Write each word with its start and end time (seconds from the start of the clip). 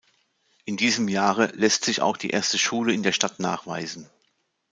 In 0.65 0.77
diesem 0.77 1.07
Jahre 1.09 1.51
lässt 1.53 1.85
sich 1.85 2.01
auch 2.01 2.17
die 2.17 2.31
erste 2.31 2.57
Schule 2.57 2.91
in 2.91 3.03
der 3.03 3.11
Stadt 3.11 3.37
nachweisen. 3.37 4.09